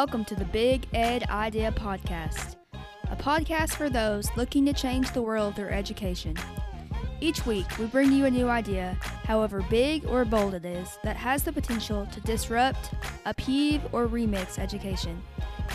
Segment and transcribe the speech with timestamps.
[0.00, 2.56] Welcome to the Big Ed Idea Podcast,
[3.10, 6.34] a podcast for those looking to change the world through education.
[7.20, 11.16] Each week, we bring you a new idea, however big or bold it is, that
[11.16, 12.92] has the potential to disrupt,
[13.26, 15.22] upheave, or remix education.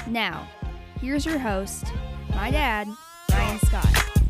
[0.08, 0.50] Now,
[1.00, 1.86] here's your host,
[2.30, 2.88] my dad,
[3.32, 4.22] Ryan Scott.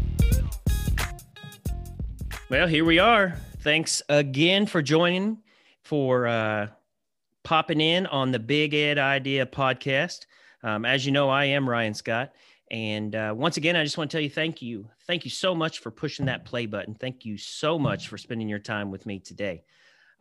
[2.49, 3.37] Well, here we are.
[3.59, 5.37] Thanks again for joining
[5.83, 6.67] for uh,
[7.45, 10.25] popping in on the Big Ed Idea podcast.
[10.63, 12.33] Um, as you know, I am Ryan Scott.
[12.71, 14.89] And uh, once again, I just want to tell you thank you.
[15.05, 16.95] Thank you so much for pushing that play button.
[16.95, 19.63] Thank you so much for spending your time with me today.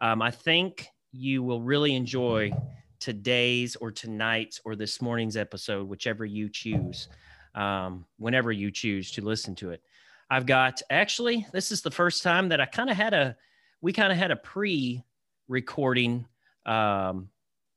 [0.01, 2.53] Um, I think you will really enjoy
[3.01, 7.09] today's or tonight's or this morning's episode, whichever you choose,
[7.55, 9.83] um, whenever you choose to listen to it.
[10.29, 13.35] I've got actually, this is the first time that I kind of had a,
[13.81, 15.03] we kind of had a pre
[15.49, 16.27] recording
[16.67, 17.29] um,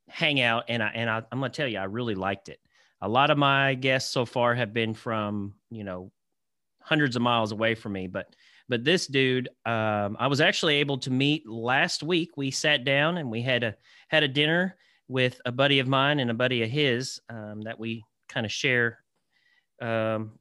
[0.08, 2.60] hangout, and I and I, I'm to tell you, I really liked it.
[3.00, 6.10] A lot of my guests so far have been from you know
[6.80, 8.34] hundreds of miles away from me, but
[8.68, 12.36] but this dude, um, I was actually able to meet last week.
[12.36, 13.74] We sat down and we had a
[14.08, 14.76] had a dinner
[15.08, 18.52] with a buddy of mine and a buddy of his um, that we kind of
[18.52, 18.98] share,
[19.80, 20.32] um,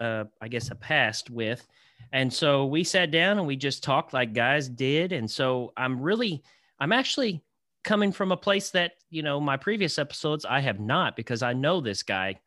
[0.00, 1.66] uh, I guess, a past with.
[2.12, 5.12] And so we sat down and we just talked like guys did.
[5.12, 6.42] And so I'm really,
[6.80, 7.42] I'm actually
[7.84, 11.52] coming from a place that you know my previous episodes i have not because i
[11.52, 12.38] know this guy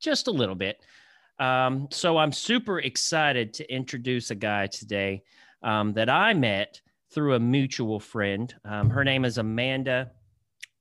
[0.00, 0.80] just a little bit.
[1.38, 5.22] Um, so i'm super excited to introduce a guy today
[5.62, 6.80] um, that i met
[7.12, 8.54] through a mutual friend.
[8.64, 10.12] Um, her name is amanda.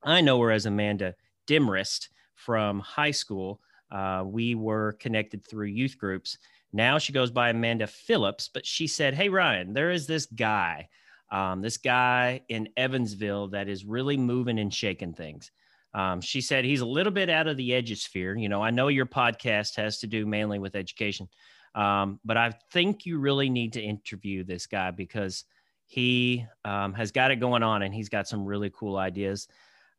[0.03, 1.15] I know her as amanda
[1.47, 3.61] dimrist from high school.
[3.91, 6.37] Uh, we were connected through youth groups.
[6.71, 10.87] Now she goes by amanda phillips but she said hey ryan there is this guy
[11.31, 15.51] um, this guy in Evansville that is really moving and shaking things.
[15.93, 18.39] Um, she said he's a little bit out of the edusphere.
[18.39, 21.27] You know, I know your podcast has to do mainly with education,
[21.75, 25.45] um, but I think you really need to interview this guy because
[25.85, 29.47] he um, has got it going on and he's got some really cool ideas.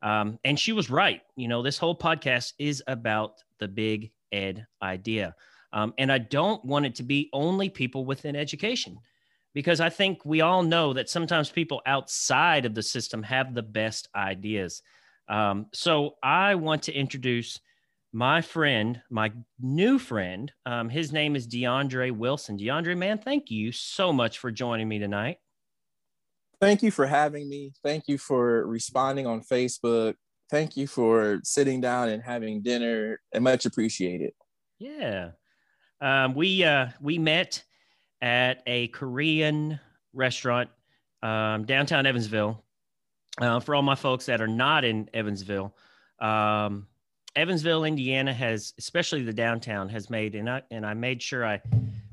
[0.01, 1.21] Um, and she was right.
[1.35, 5.35] You know, this whole podcast is about the big ed idea.
[5.73, 8.97] Um, and I don't want it to be only people within education
[9.53, 13.63] because I think we all know that sometimes people outside of the system have the
[13.63, 14.81] best ideas.
[15.27, 17.59] Um, so I want to introduce
[18.13, 20.51] my friend, my new friend.
[20.65, 22.57] Um, his name is DeAndre Wilson.
[22.57, 25.37] DeAndre, man, thank you so much for joining me tonight.
[26.59, 27.73] Thank you for having me.
[27.83, 30.15] Thank you for responding on Facebook.
[30.49, 33.19] Thank you for sitting down and having dinner.
[33.33, 34.33] I much appreciated.
[34.77, 35.31] Yeah.
[36.01, 37.63] Um, we uh, we met
[38.21, 39.79] at a Korean
[40.13, 40.69] restaurant
[41.23, 42.63] um, downtown Evansville.
[43.39, 45.73] Uh, for all my folks that are not in Evansville,
[46.19, 46.85] um,
[47.35, 51.61] Evansville, Indiana has, especially the downtown, has made, and I, and I made sure I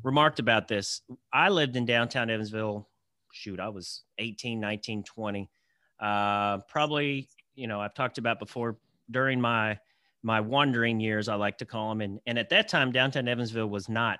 [0.05, 1.03] remarked about this.
[1.33, 2.89] I lived in downtown Evansville.
[3.33, 5.51] Shoot, I was 18, 19, 20.
[5.99, 8.79] Uh, probably, you know, I've talked about before
[9.11, 9.79] during my
[10.23, 12.01] my wandering years, I like to call them.
[12.01, 14.19] And, and at that time, downtown Evansville was not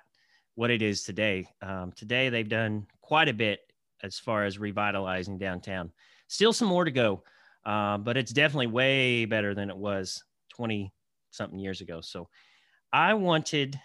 [0.59, 1.47] what it is today.
[1.61, 3.61] Um, today, they've done quite a bit
[4.03, 5.89] as far as revitalizing downtown.
[6.27, 7.23] Still some more to go,
[7.65, 10.91] uh, but it's definitely way better than it was 20
[11.31, 12.01] something years ago.
[12.01, 12.27] So
[12.91, 13.79] I wanted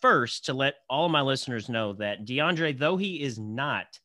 [0.00, 3.98] first to let all my listeners know that DeAndre, though he is not,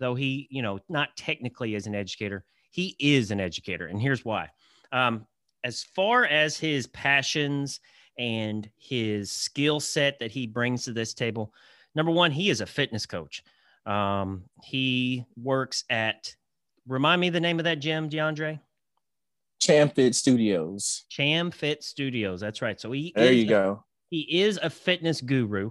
[0.00, 3.86] though he, you know, not technically as an educator, he is an educator.
[3.86, 4.48] And here's why.
[4.90, 5.28] Um,
[5.62, 7.78] as far as his passions
[8.18, 11.52] and his skill set that he brings to this table.
[11.94, 13.42] Number one, he is a fitness coach.
[13.86, 16.34] Um, he works at,
[16.86, 18.60] remind me the name of that gym, DeAndre?
[19.62, 21.04] ChamFit Studios.
[21.10, 22.40] ChamFit Studios.
[22.40, 22.80] That's right.
[22.80, 23.84] So he there you a, go.
[24.10, 25.70] He is a fitness guru.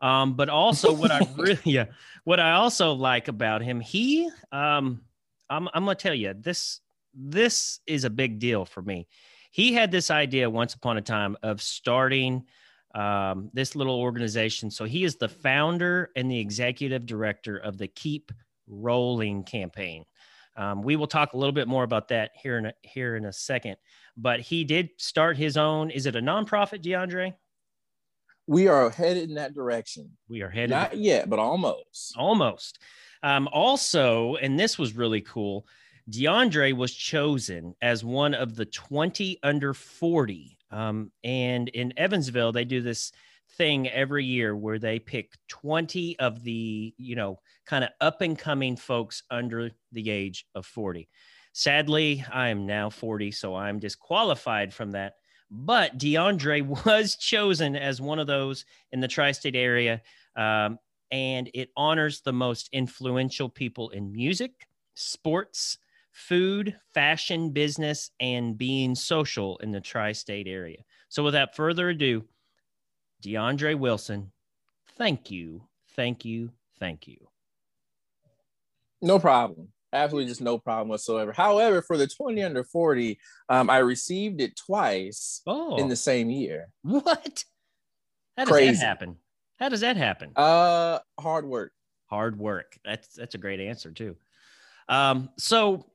[0.00, 1.86] Um, but also what I really, yeah,
[2.24, 5.00] what I also like about him, he, um,
[5.48, 6.80] I'm, I'm gonna tell you this,
[7.14, 9.06] this is a big deal for me
[9.54, 12.44] he had this idea once upon a time of starting
[12.92, 14.68] um, this little organization.
[14.68, 18.32] So he is the founder and the executive director of the Keep
[18.66, 20.06] Rolling campaign.
[20.56, 23.26] Um, we will talk a little bit more about that here in a, here in
[23.26, 23.76] a second.
[24.16, 25.90] But he did start his own.
[25.90, 27.34] Is it a nonprofit, DeAndre?
[28.48, 30.10] We are headed in that direction.
[30.28, 30.70] We are headed.
[30.70, 32.16] Not yet, but almost.
[32.16, 32.80] Almost.
[33.22, 35.64] Um, also, and this was really cool.
[36.10, 40.58] DeAndre was chosen as one of the 20 under 40.
[40.70, 43.12] Um, and in Evansville, they do this
[43.56, 48.38] thing every year where they pick 20 of the, you know, kind of up and
[48.38, 51.08] coming folks under the age of 40.
[51.52, 55.14] Sadly, I am now 40, so I'm disqualified from that.
[55.50, 60.02] but DeAndre was chosen as one of those in the tri state area.
[60.36, 60.78] Um,
[61.10, 65.78] and it honors the most influential people in music, sports,
[66.14, 70.78] food, fashion, business, and being social in the tri state area.
[71.08, 72.24] So, without further ado,
[73.22, 74.32] DeAndre Wilson,
[74.96, 75.62] thank you,
[75.96, 77.18] thank you, thank you.
[79.02, 79.68] No problem.
[79.92, 81.32] Absolutely, just no problem whatsoever.
[81.32, 83.18] However, for the 20 under 40,
[83.48, 85.76] um, I received it twice oh.
[85.76, 86.68] in the same year.
[86.82, 87.44] What?
[88.36, 88.72] How does Crazy.
[88.72, 89.16] that happen?
[89.58, 90.32] How does that happen?
[90.34, 91.72] Uh, hard work.
[92.06, 92.76] Hard work.
[92.84, 94.16] That's that's a great answer too.
[94.88, 95.86] Um, so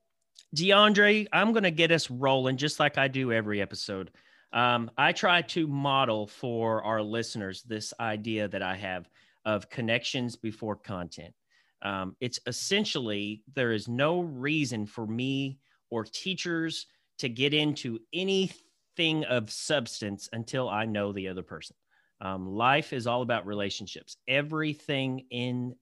[0.56, 4.12] DeAndre, I'm gonna get us rolling just like I do every episode.
[4.52, 9.08] Um, I try to model for our listeners this idea that I have
[9.46, 11.34] of connections before content.
[11.82, 15.60] Um, it's essentially there is no reason for me
[15.90, 16.88] or teachers
[17.20, 21.76] to get into anything of substance until I know the other person.
[22.22, 24.18] Um, life is all about relationships.
[24.28, 25.76] Everything in,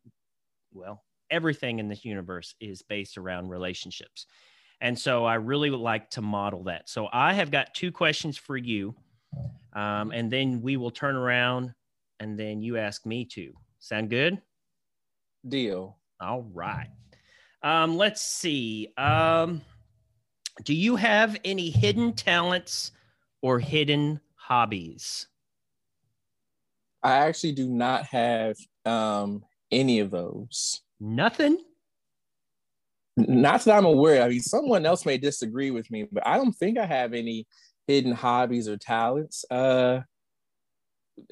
[0.72, 4.28] well, everything in this universe is based around relationships.
[4.82, 6.90] And so I really would like to model that.
[6.90, 8.96] So I have got two questions for you.
[9.74, 11.74] Um, and then we will turn around
[12.20, 13.54] and then you ask me to.
[13.80, 14.42] Sound good?
[15.48, 15.98] Deal.
[16.20, 16.90] All right.
[17.64, 18.90] Um, let's see.
[18.98, 19.62] Um,
[20.64, 22.92] do you have any hidden talents
[23.42, 25.28] or hidden hobbies?
[27.04, 30.82] I actually do not have um, any of those.
[31.00, 31.60] Nothing.
[33.18, 34.22] Not that I'm aware.
[34.24, 37.48] I mean, someone else may disagree with me, but I don't think I have any
[37.88, 39.44] hidden hobbies or talents.
[39.50, 40.02] Uh,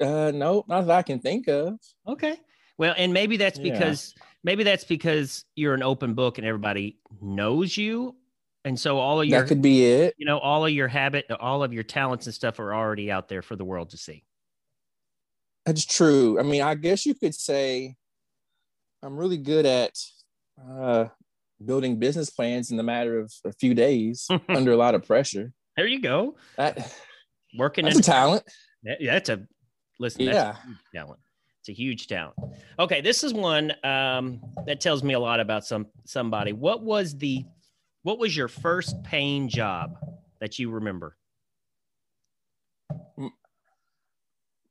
[0.00, 1.78] uh, no, not that I can think of.
[2.08, 2.36] Okay.
[2.76, 3.72] Well, and maybe that's Yeah.
[3.72, 8.16] because maybe that's because you're an open book and everybody knows you,
[8.64, 10.14] and so all of your That could be it.
[10.18, 13.28] you know all of your habit, all of your talents and stuff are already out
[13.28, 14.24] there for the world to see.
[15.64, 16.38] That's true.
[16.38, 17.94] I mean, I guess you could say
[19.02, 19.92] I'm really good at
[20.60, 21.06] uh,
[21.64, 25.52] building business plans in the matter of a few days under a lot of pressure.
[25.76, 26.36] There you go.
[26.56, 26.94] That,
[27.58, 28.42] Working that's in a talent.
[28.82, 29.46] That- yeah, that's a
[29.98, 30.26] listen.
[30.26, 30.50] That's Yeah.
[30.50, 31.20] a huge talent.
[31.60, 32.34] It's a huge talent.
[32.78, 36.52] Okay, this is one um, that tells me a lot about some somebody.
[36.52, 37.44] What was the
[38.02, 39.96] what was your first paying job
[40.40, 41.16] that you remember?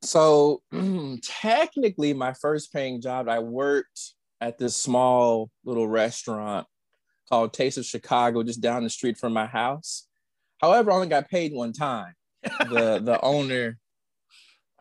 [0.01, 0.61] So
[1.23, 6.67] technically, my first paying job, I worked at this small little restaurant
[7.29, 10.07] called Taste of Chicago, just down the street from my house.
[10.61, 12.13] However, I only got paid one time.
[12.43, 13.77] The the owner,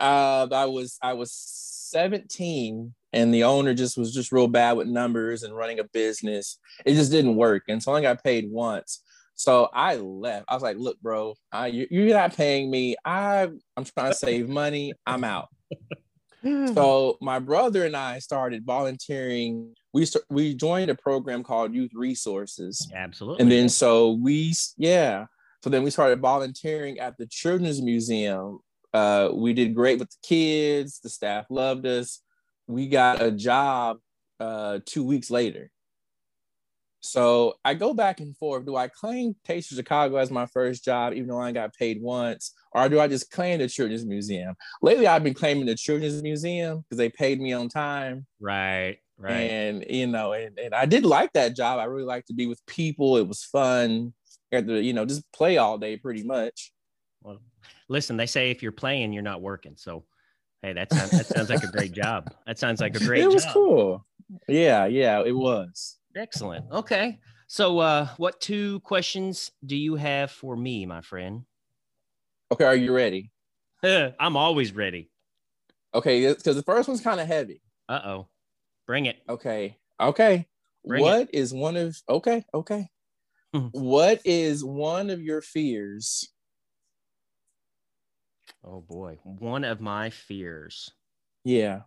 [0.01, 4.89] uh, I was I was 17, and the owner just was just real bad with
[4.89, 6.59] numbers and running a business.
[6.85, 9.03] It just didn't work, and so I only got paid once.
[9.37, 10.47] So I left.
[10.49, 12.97] I was like, "Look, bro, I, you, you're not paying me.
[13.05, 14.93] I I'm trying to save money.
[15.07, 15.49] I'm out."
[16.75, 19.75] So my brother and I started volunteering.
[19.93, 23.43] We st- we joined a program called Youth Resources, Absolutely.
[23.43, 25.27] and then so we yeah.
[25.63, 28.59] So then we started volunteering at the Children's Museum.
[28.93, 31.01] Uh, we did great with the kids.
[31.01, 32.21] The staff loved us.
[32.67, 33.99] We got a job
[34.41, 35.71] uh, two weeks later.
[37.05, 38.65] So I go back and forth.
[38.65, 42.01] Do I claim Taste of Chicago as my first job, even though I got paid
[42.01, 44.55] once, or do I just claim the Children's Museum?
[44.81, 49.33] Lately, I've been claiming the Children's Museum because they paid me on time, right, right.
[49.33, 51.79] and you know, and, and I did like that job.
[51.79, 53.19] I really liked to be with people.
[53.19, 54.15] It was fun.
[54.51, 56.73] Got to you know just play all day pretty much.
[57.21, 57.39] well,
[57.91, 59.75] listen, they say if you're playing, you're not working.
[59.77, 60.05] So,
[60.63, 62.33] hey, that sounds that sounds like a great job.
[62.47, 63.53] That sounds like a great it was job.
[63.53, 64.07] cool.
[64.49, 65.99] Yeah, yeah, it was.
[66.17, 66.71] Excellent.
[66.71, 67.19] Okay.
[67.47, 71.45] So, uh, what two questions do you have for me, my friend?
[72.53, 73.33] Okay, are you ready?
[73.83, 75.11] I'm always ready.
[75.95, 77.63] Okay, because the first one's kind of heavy.
[77.89, 78.29] Uh oh.
[78.87, 79.23] Bring it.
[79.29, 79.79] Okay.
[80.01, 80.47] Okay.
[80.87, 82.89] Bring What is one of okay, okay.
[83.55, 83.71] Mhm.
[83.73, 86.33] what is one of your fears?
[88.65, 89.19] Oh boy.
[89.25, 90.91] One of my fears.
[91.45, 91.83] Yeah.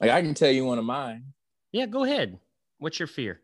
[0.00, 1.32] Like I can tell you one of mine.
[1.72, 2.38] Yeah, go ahead.
[2.80, 3.42] What's your fear?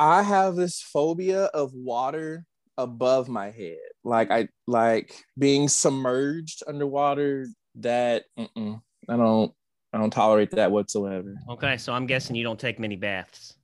[0.00, 2.44] I have this phobia of water
[2.76, 3.78] above my head.
[4.02, 9.52] Like I like being submerged underwater that mm-mm, I don't
[9.92, 11.36] I don't tolerate that whatsoever.
[11.50, 13.54] Okay, so I'm guessing you don't take many baths.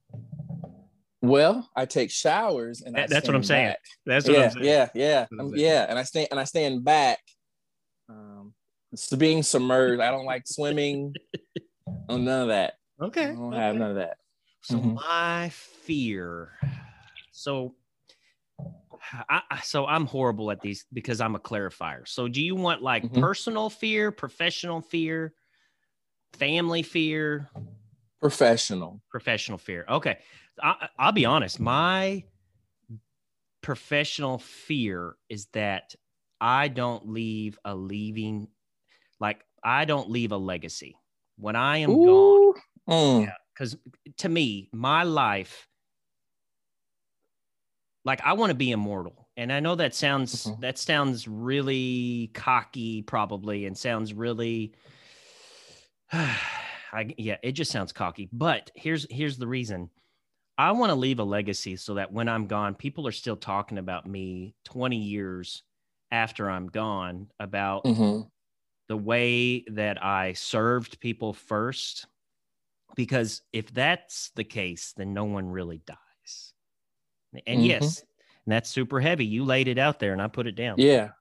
[1.21, 3.67] Well, I take showers and I That- that's what I'm saying.
[3.67, 3.79] back.
[4.05, 4.65] That's what yeah, I'm saying.
[4.65, 5.85] yeah, yeah, I'm um, yeah.
[5.89, 7.19] And I stand and I stand back.
[8.07, 8.53] Um,
[8.95, 11.15] so being submerged, I don't like swimming.
[12.07, 12.75] oh, none of that.
[13.01, 13.35] Okay, I Okay.
[13.35, 14.17] don't have none of that.
[14.61, 14.97] So Mhm.
[15.07, 16.53] my fear.
[17.31, 17.75] So
[19.29, 22.07] I, so I'm horrible at these because I'm a clarifier.
[22.07, 23.13] So do you want like Mhm.
[23.13, 25.33] personal fear, professional fear,
[26.33, 27.49] family fear,
[28.19, 29.01] Professional.
[29.09, 29.85] professional fear?
[29.89, 30.19] Okay.
[30.61, 31.59] I, I'll be honest.
[31.59, 32.23] My
[33.61, 35.95] professional fear is that
[36.39, 38.49] I don't leave a leaving,
[39.19, 40.97] like I don't leave a legacy
[41.37, 42.39] when I am gone.
[42.39, 42.53] Ooh.
[42.87, 43.33] Mm.
[43.57, 43.75] Because
[44.17, 45.67] to me my life
[48.05, 50.61] like i want to be immortal and i know that sounds Mhm.
[50.61, 54.75] that sounds really cocky probably and sounds really
[56.11, 59.89] I, yeah it just sounds cocky but here's here's the reason
[60.57, 63.77] i want to leave a legacy so that when i'm gone people are still talking
[63.77, 65.63] about me 20 years
[66.11, 68.29] after i'm gone about Mhm.
[68.87, 72.07] the way that I served people first.
[72.95, 76.53] Because if that's the case, then no one really dies.
[77.45, 77.67] And Mhm.
[77.67, 79.25] yes, and that's super heavy.
[79.25, 80.79] You laid it out there and I put it down.
[80.79, 81.11] Yeah.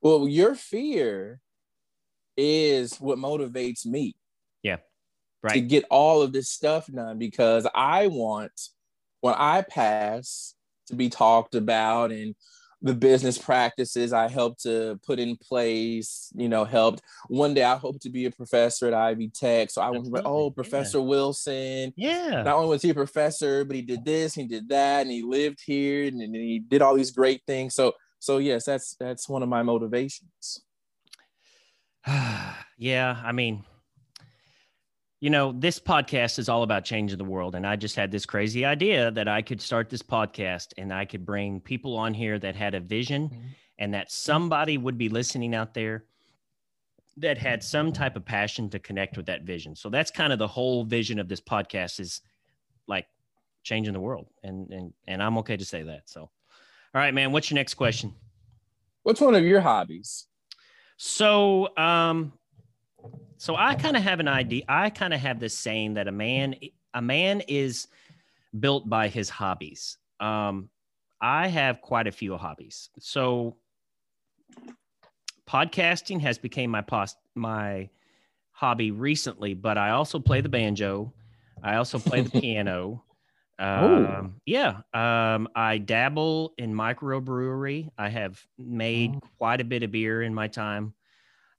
[0.00, 1.40] Well, your fear
[2.36, 4.16] is what motivates me
[4.62, 4.78] Yeah.
[5.42, 5.54] Right.
[5.54, 8.70] To get all of this stuff done because I want
[9.20, 10.54] when I pass
[10.86, 12.34] to be talked about and
[12.82, 17.00] the business practices I helped to put in place, you know, helped.
[17.28, 19.70] One day I hope to be a professor at Ivy Tech.
[19.70, 20.54] So I want to be, Absolutely, oh, yeah.
[20.54, 21.92] Professor Wilson.
[21.96, 22.42] Yeah.
[22.42, 25.22] Not only was he a professor, but he did this, he did that, and he
[25.22, 27.74] lived here and, and he did all these great things.
[27.74, 30.60] So so yes, that's that's one of my motivations.
[32.76, 33.20] yeah.
[33.24, 33.64] I mean,
[35.22, 37.54] you know, this podcast is all about changing the world.
[37.54, 41.04] And I just had this crazy idea that I could start this podcast and I
[41.04, 43.42] could bring people on here that had a vision Mhm.
[43.78, 46.06] and that somebody would be listening out there
[47.18, 49.76] that had some type of passion to connect with that vision.
[49.76, 52.20] So that's kind of the whole vision of this podcast is
[52.88, 53.06] like
[53.62, 54.26] changing the world.
[54.42, 56.08] And and and I'm okay to say that.
[56.08, 56.30] So all
[57.00, 58.12] right, man, what's your next question?
[59.04, 60.26] What's one of your hobbies?
[60.96, 62.32] So, um,
[63.42, 64.62] so I kind of have an idea.
[64.68, 66.54] I kind of have this saying that a man,
[66.94, 67.88] a man is
[68.60, 69.98] built by his hobbies.
[70.20, 70.68] Um,
[71.20, 72.90] I have quite a few hobbies.
[73.00, 73.56] So,
[75.50, 77.90] podcasting has become my post my
[78.52, 81.12] hobby recently, but I also play the banjo.
[81.64, 83.02] I also play the piano.
[83.58, 84.82] Um, yeah.
[84.94, 87.90] Um, I dabble in microbrewery.
[87.98, 89.20] I have made Oh.
[89.38, 90.94] quite a bit of beer in my time.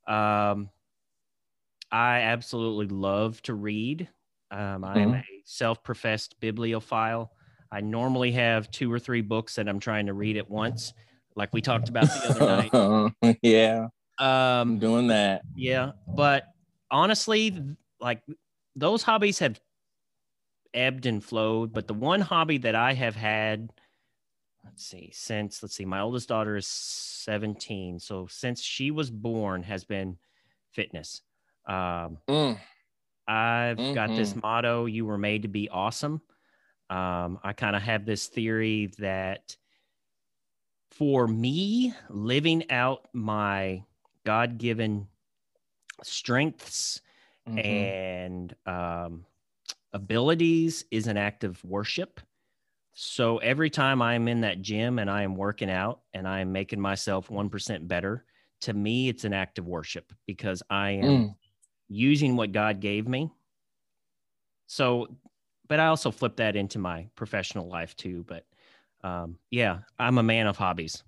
[0.07, 0.69] Um,
[1.93, 4.09] I absolutely love to read.
[4.51, 5.19] Um, I am Mhm.
[5.19, 7.31] a self-professed bibliophile.
[7.71, 10.93] I normally have two or three books that I'm trying to read at once,
[11.35, 12.73] like we talked about the other night.
[13.41, 13.87] yeah,
[14.19, 15.43] I'm Um, doing that.
[15.55, 16.45] yeah, but
[16.91, 18.23] honestly, like
[18.75, 19.59] those hobbies have
[20.73, 21.73] ebbed and flowed.
[21.73, 23.71] But the one hobby that I have had,
[24.63, 29.63] let's see, since let's see, my oldest daughter is 17, so since she was born,
[29.63, 30.17] has been
[30.71, 31.21] fitness.
[31.65, 32.57] Um, Mm,
[33.27, 36.21] I've got this motto: "You were made to be awesome."
[36.89, 39.57] Um, I kind of have this theory that
[40.91, 43.83] for me, living out my
[44.25, 45.07] God-given
[46.03, 47.01] strengths
[47.45, 47.93] mhm.
[47.95, 49.25] and um,
[49.93, 52.21] abilities is an act of worship.
[52.93, 56.51] So every time I'm in that gym and I am working out and I am
[56.51, 58.25] making myself 1% better,
[58.61, 61.35] to me, it's an act of worship because I am Mm.
[61.93, 63.31] Using what God gave me.
[64.67, 65.15] So,
[65.67, 68.25] but I also flip that into my professional life too.
[68.27, 68.45] But
[69.03, 71.03] um, yeah, I'm a man of hobbies.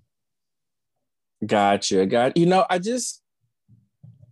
[1.44, 2.06] Gotcha.
[2.06, 3.22] Got you know, I just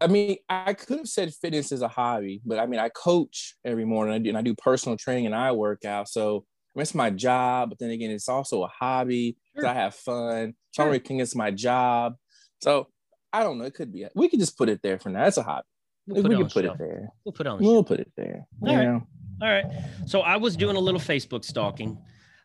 [0.00, 3.56] I mean, I could have said fitness is a hobby, but I mean, I coach
[3.64, 6.08] every morning I do, and I do personal training and I work out.
[6.08, 6.44] So
[6.74, 9.36] I mean, it's my job, but then again, it's also a hobby.
[9.56, 9.66] Sure.
[9.66, 10.54] I have fun.
[10.74, 10.86] Sure.
[10.86, 12.14] Everything is my job.
[12.60, 12.88] So
[13.32, 13.64] I don't know.
[13.64, 14.06] It could be.
[14.14, 15.24] We could just put it there for now.
[15.26, 15.66] It's a hobby.
[16.06, 17.08] We'll we it, can put it there.
[17.24, 17.86] we'll put it on the We'll shelf.
[17.88, 18.46] put it there.
[18.62, 18.82] All right.
[18.82, 19.00] yeah.
[19.42, 19.64] All right.
[20.06, 21.98] So I was doing a little Facebook stalking.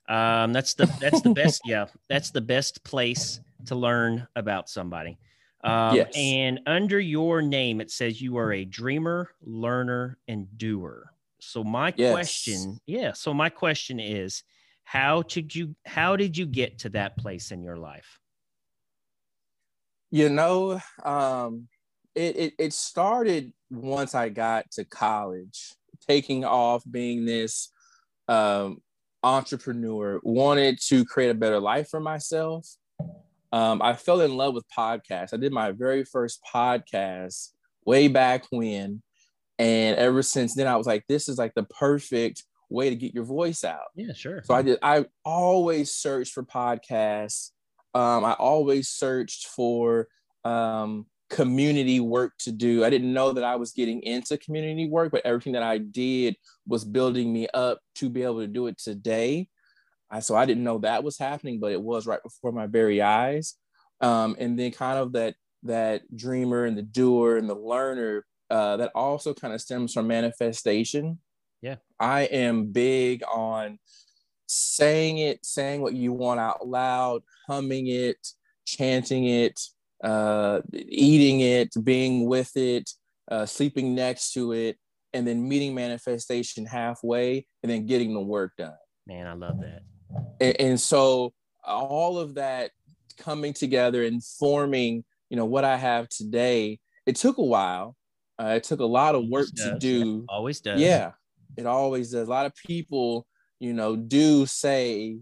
[0.08, 1.62] Um, that's the that's the best.
[1.66, 5.18] Yeah, that's the best place to learn about somebody.
[5.64, 6.14] Um, Yes.
[6.16, 11.12] And under your name, it says you are a dreamer, learner, and doer.
[11.42, 12.12] So my Yes.
[12.14, 13.12] question, yeah.
[13.14, 14.44] So my question is,
[14.84, 18.20] how did you how did you get to that place in your life?
[20.12, 21.68] You know, um,
[22.16, 25.74] it, it it started once I got to college,
[26.08, 27.72] taking off being this
[28.28, 28.82] um,
[29.24, 32.68] entrepreneur, wanted to create a better life for myself.
[33.52, 35.34] Um, I fell in love with podcasts.
[35.34, 37.50] I did my very first podcast
[37.86, 39.02] way back when,
[39.58, 43.16] and ever since then, I was like, this is like the perfect way to get
[43.16, 43.88] your voice out.
[43.96, 44.42] Yeah, sure.
[44.44, 44.78] So I did.
[44.84, 47.52] I always searched for podcasts.
[47.96, 50.08] um, I always searched for
[50.46, 52.84] um, community work to do.
[52.84, 56.36] I didn't know that I was getting into community work, but everything that I did
[56.68, 59.48] was building me up to be able to do it today.
[60.10, 63.02] I, so I didn't know that was happening, but it was right before my very
[63.02, 63.56] eyes.
[64.02, 68.78] Um, and then kind of that that dreamer and the doer and the learner uh,
[68.78, 71.20] that also kind of stems from manifestation.
[71.62, 73.78] Yeah, I am big on
[74.48, 78.18] saying it, saying what you want out loud, humming it,
[78.66, 79.60] chanting it,
[80.04, 82.90] uh, eating it, being with it,
[83.30, 84.78] uh, sleeping next to it,
[85.14, 88.74] and then meeting manifestation halfway and then getting the work done.
[89.08, 89.82] Man, I love that.
[90.40, 92.72] And, and so all of that
[93.18, 97.96] coming together and forming, you know, what I have today, it took a while.
[98.40, 100.20] Uh, it took a lot of work to do.
[100.20, 100.80] It always does.
[100.80, 101.12] Yeah,
[101.58, 102.28] it always does.
[102.28, 103.28] A lot of people,
[103.60, 105.18] you know, do say,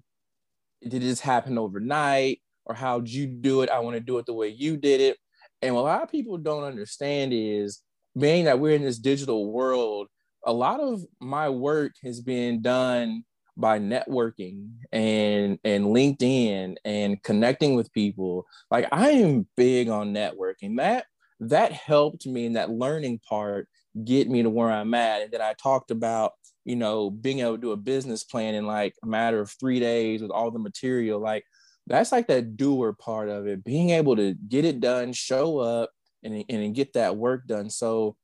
[0.88, 2.42] did this happen overnight?
[2.68, 3.70] Or how'd you do it?
[3.70, 5.18] I want to do it the way you did it.
[5.62, 7.82] And what a lot of people don't understand is
[8.18, 10.08] being that we're in this digital world,
[10.46, 13.24] a lot of my work has been done
[13.56, 18.46] by networking and and LinkedIn and connecting with people.
[18.70, 20.78] Like I am big on networking.
[20.78, 21.06] That
[21.40, 23.68] that helped me in that learning part
[24.04, 25.24] get me to where I'm at.
[25.24, 26.34] And then I talked about,
[26.66, 29.80] you know, being able to do a business plan in like a matter of three
[29.80, 31.20] days with all the material.
[31.20, 31.44] Like
[31.88, 35.90] that's like that doer part of it, being able to get it done, show up
[36.24, 37.70] and, and get that work done.
[37.70, 38.16] So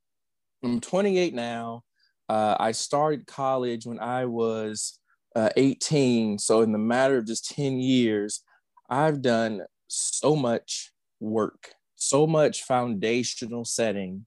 [0.62, 1.82] I'm 28 now.
[2.28, 4.98] Uh, I started college when I was
[5.34, 6.38] uh, 18.
[6.38, 8.42] So in the matter of just 10 years,
[8.88, 14.26] I've done so much work, so much foundational setting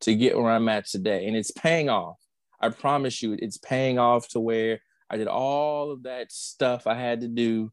[0.00, 1.26] to get where I'm at today.
[1.26, 2.18] And it's paying off.
[2.60, 6.94] I promise you, it's paying off to where I did all of that stuff I
[6.94, 7.70] had to do,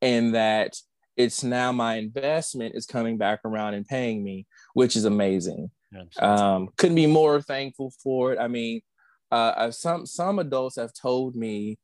[0.00, 0.76] and that
[1.16, 5.70] it's now my investment is coming back around and paying me, which is amazing.
[6.20, 8.38] Um, couldn't be more thankful for it.
[8.38, 8.82] I mean,
[9.30, 11.78] uh, some some adults have told me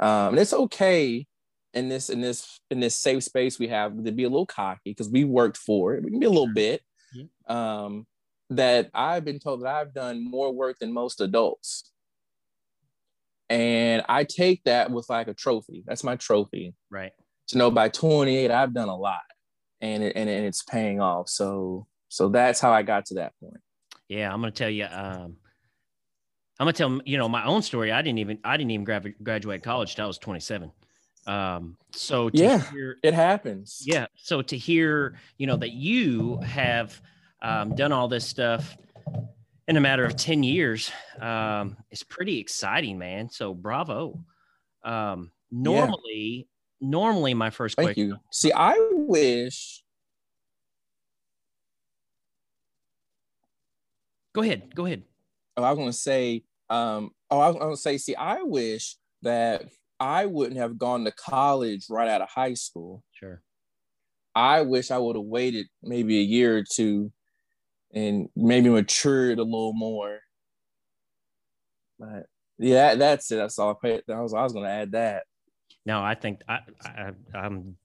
[0.00, 1.26] um, and it's okay
[1.74, 4.90] in this in this in this safe space we have to be a little cocky
[4.90, 6.02] because we worked for it.
[6.02, 6.82] We can be a little bit.
[7.14, 7.54] Mm-hmm.
[7.54, 8.06] Um,
[8.50, 11.92] that I've been told that I've done more work than most adults.
[13.48, 15.84] And I take that with like a trophy.
[15.86, 16.74] That's my trophy.
[16.90, 17.12] Right.
[17.50, 19.22] To know by 28, I've done a lot
[19.80, 21.28] and it, and, and it's paying off.
[21.28, 23.60] So, so that's how I got to that point.
[24.08, 24.32] Yeah.
[24.32, 25.36] I'm going to tell you, um,
[26.60, 27.90] I'm gonna tell you know my own story.
[27.90, 30.70] I didn't even I didn't even grad, graduate college till I was 27.
[31.26, 33.82] Um, so yeah, hear, it happens.
[33.86, 34.06] Yeah.
[34.14, 37.00] So to hear you know that you have
[37.40, 38.76] um, done all this stuff
[39.68, 43.30] in a matter of 10 years um, is pretty exciting, man.
[43.30, 44.22] So bravo.
[44.84, 46.46] Um, normally.
[46.80, 48.08] Normally my first Thank question.
[48.08, 48.16] you.
[48.30, 49.82] See, I wish.
[54.32, 54.74] Go ahead.
[54.74, 55.02] Go ahead.
[55.56, 58.42] Oh, I was going to say um, oh, I was going to say, see, I
[58.42, 59.64] wish that
[59.98, 63.02] I wouldn't have gone to college right out of high school.
[63.12, 63.42] Sure.
[64.34, 67.12] I wish I would have waited maybe a year or two
[67.92, 70.20] and maybe matured a little more.
[71.98, 72.26] But
[72.58, 73.36] yeah, that's it.
[73.36, 73.78] That's all.
[73.82, 75.24] I, was I was going to add that.
[75.86, 77.76] No, I think I, I I'm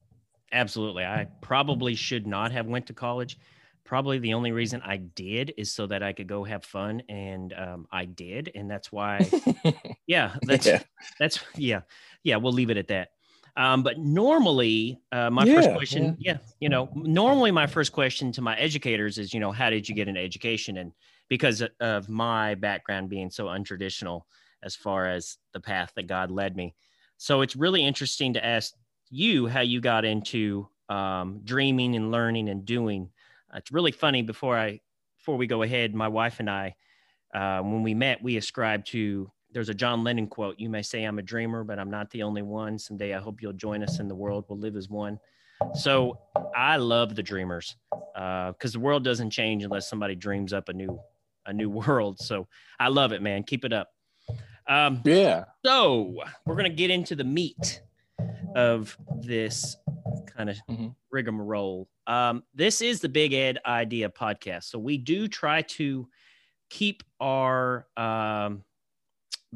[0.52, 1.04] absolutely.
[1.04, 3.38] I probably should not have went to college
[3.86, 7.54] probably the only reason I did is so that I could go have fun, and
[7.54, 9.30] um, I did, and that's why.
[10.08, 10.82] yeah, that's yeah.
[11.20, 11.82] that's yeah,
[12.24, 12.36] yeah.
[12.36, 13.10] We'll leave it at that.
[13.58, 16.34] Um, but normally, uh, my yeah, first question, yeah.
[16.34, 19.88] yeah, you know, normally my first question to my educators is, you know, how did
[19.88, 20.78] you get an education?
[20.78, 20.92] And
[21.30, 24.24] because of my background being so untraditional
[24.62, 26.76] as far as the path that God led me,
[27.18, 28.74] so it's really interesting to ask
[29.10, 33.10] you how you got into um, dreaming and learning and doing
[33.56, 34.22] it's really funny.
[34.22, 34.80] Before I
[35.18, 36.76] before we go ahead, my wife and I,
[37.34, 40.60] uh, when we met, we ascribed to there's a John Lennon quote.
[40.60, 42.78] You may say I'm a dreamer, but I'm not the only one.
[42.78, 44.46] Someday I hope you'll join us in the world.
[44.50, 45.20] We'll live as one.
[45.74, 46.20] So
[46.54, 47.78] I love the dreamers
[48.14, 51.00] because uh, the world doesn't change unless somebody dreams up a new
[51.46, 52.20] a new world.
[52.20, 52.48] So
[52.80, 53.44] I love it, man.
[53.44, 53.90] Keep it up.
[54.68, 55.46] Um, yeah.
[55.66, 57.82] So we're gonna get into the meat
[58.56, 59.78] of this
[60.26, 60.88] kind of mm-hmm.
[61.12, 61.88] rigmarole.
[62.08, 64.66] Um, this is the Big Ed Idea podcast.
[64.66, 66.08] So we do try to
[66.70, 68.64] keep our um,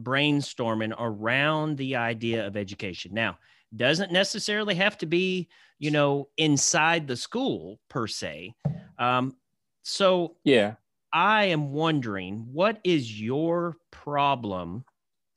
[0.01, 3.13] brainstorming around the idea of education.
[3.13, 3.37] Now,
[3.75, 8.53] doesn't necessarily have to be, you know, inside the school per se.
[8.97, 9.35] Um,
[9.83, 10.75] so, yeah,
[11.13, 14.85] I am wondering what is your problem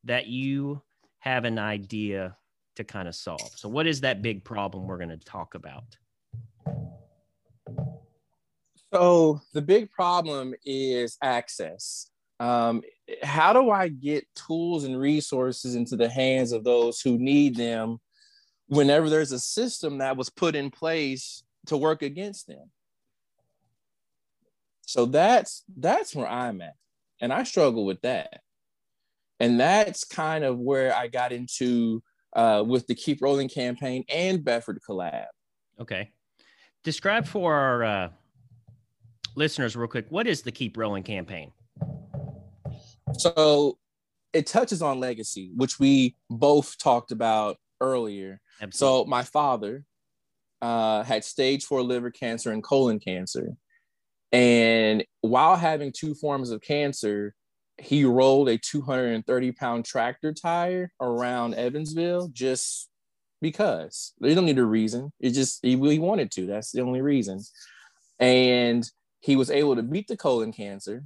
[0.05, 0.83] that you
[1.21, 2.37] have an idea
[2.77, 3.53] to kind of solve?
[3.57, 5.85] So, what is that big problem we're going to talk about?
[8.93, 12.11] So the big problem is access.
[12.39, 12.83] Um,
[13.23, 17.99] how do I get tools and resources into the hands of those who need them
[18.67, 22.71] whenever there's a system that was put in place to work against them?
[24.83, 26.75] So that's that's where I'm at.
[27.21, 28.41] And I struggle with that.
[29.43, 32.01] And that's kind of where I got into
[32.37, 35.27] uh, with the Keep Rolling campaign and Bedford collab.
[35.81, 36.13] Okay.
[36.85, 38.09] Describe for our uh,
[39.35, 41.51] listeners, real quick, what is the Keep Rolling campaign?
[43.19, 43.79] So
[44.33, 48.41] it touches on legacy, which we both talked about earlier.
[48.63, 49.05] Absolutely.
[49.05, 49.85] So my father
[50.63, 53.57] uh, had stage four liver cancer and colon cancer.
[54.31, 57.35] And while having two forms of cancer,
[57.79, 62.89] he rolled a 230 pound tractor tire around Evansville just
[63.41, 65.13] because they don't need a reason.
[65.21, 66.47] It just he, he wanted to.
[66.47, 67.41] That's the only reason.
[68.19, 68.89] And
[69.21, 71.05] he was able to beat the colon cancer.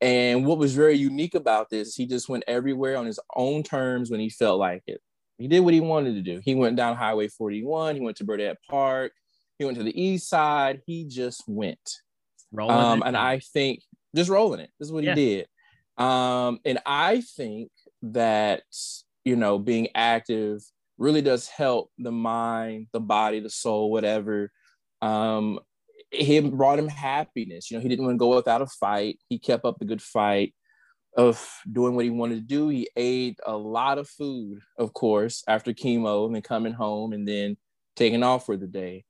[0.00, 4.10] And what was very unique about this, he just went everywhere on his own terms
[4.10, 5.00] when he felt like it.
[5.38, 6.40] He did what he wanted to do.
[6.44, 7.96] He went down Highway 41.
[7.96, 9.12] He went to Burdett Park.
[9.58, 10.82] He went to the east side.
[10.86, 12.00] He just went.
[12.56, 13.80] Um, and I think
[14.14, 14.70] just rolling it.
[14.78, 15.14] This is what yeah.
[15.14, 15.46] he did.
[15.96, 17.70] Um, and I think
[18.02, 18.62] that,
[19.24, 20.62] you know, being active
[20.98, 24.50] really does help the mind, the body, the soul, whatever.
[25.02, 25.60] Um,
[26.10, 27.70] it brought him happiness.
[27.70, 29.18] You know, he didn't want to go without a fight.
[29.28, 30.54] He kept up the good fight
[31.16, 32.68] of doing what he wanted to do.
[32.68, 37.26] He ate a lot of food, of course, after chemo and then coming home and
[37.26, 37.56] then
[37.96, 39.04] taking off for the day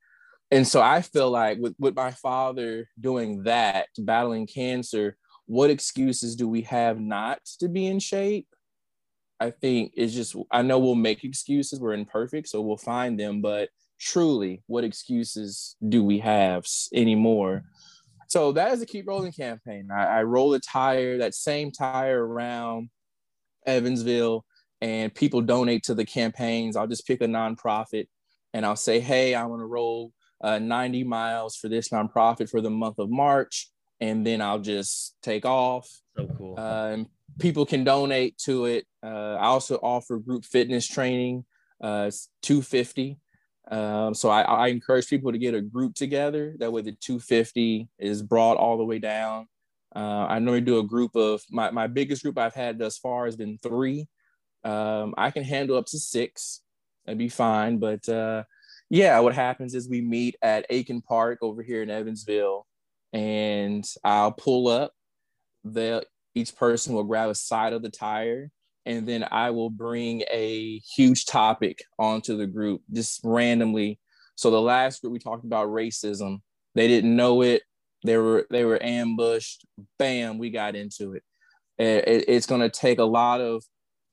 [0.51, 6.35] and so I feel like with, with my father doing that, battling cancer, what excuses
[6.35, 8.47] do we have not to be in shape?
[9.39, 11.79] I think it's just, I know we'll make excuses.
[11.79, 13.41] We're imperfect, so we'll find them.
[13.41, 17.63] But truly, what excuses do we have anymore?
[18.27, 19.89] So that is a keep rolling campaign.
[19.91, 22.89] I, I roll a tire, that same tire around
[23.65, 24.45] Evansville,
[24.81, 26.75] and people donate to the campaigns.
[26.75, 28.07] I'll just pick a nonprofit
[28.53, 32.61] and I'll say, hey, I want to roll uh, 90 miles for this nonprofit for
[32.61, 35.89] the month of March, and then I'll just take off.
[36.17, 36.55] So cool.
[36.57, 37.05] Uh, and
[37.39, 38.85] people can donate to it.
[39.03, 41.45] Uh, I also offer group fitness training.
[41.81, 43.17] Uh, it's 250.
[43.69, 46.55] Um, so I, I, encourage people to get a group together.
[46.59, 49.47] That way, the 250 is brought all the way down.
[49.95, 53.25] Uh, I normally do a group of my, my biggest group I've had thus far
[53.25, 54.07] has been three.
[54.63, 56.61] Um, I can handle up to six.
[57.05, 57.79] That'd be fine.
[57.79, 58.43] But uh,
[58.89, 62.67] yeah, what happens is we meet at Aiken Park over here in Evansville,
[63.15, 64.91] and I'll pull up.
[65.63, 68.51] The each person will grab a side of the tire,
[68.85, 73.99] and then I will bring a huge topic onto the group just randomly.
[74.35, 76.41] So the last group we talked about racism.
[76.75, 77.63] They didn't know it.
[78.03, 79.65] They were they were ambushed.
[79.97, 81.23] Bam, we got into it.
[81.77, 83.63] it it's going to take a lot of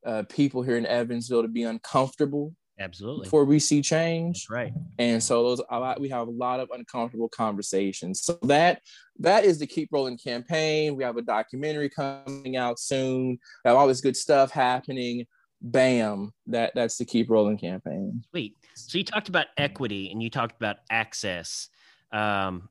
[0.07, 3.25] uh, people here in Evansville to be uncomfortable Absolutely.
[3.25, 4.45] Before we see change.
[4.45, 4.73] That's right.
[4.99, 8.23] And so those a lot we have a lot of uncomfortable conversations.
[8.23, 8.81] So that
[9.19, 10.97] that is the Keep Rolling campaign.
[10.97, 13.39] We have a documentary coming out soon.
[13.65, 15.27] We have all this good stuff happening.
[15.61, 16.33] Bam.
[16.47, 18.25] That that's the Keep Rolling campaign.
[18.31, 18.57] Sweet.
[18.75, 21.69] So you talked about equity and you talked about access.
[22.11, 22.69] Um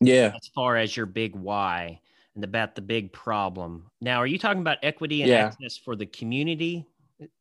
[0.00, 0.32] yeah.
[0.34, 2.00] As far as your big why
[2.34, 3.90] and about the big problem.
[4.00, 5.46] Now, are you talking about equity and yeah.
[5.46, 6.86] access for the community?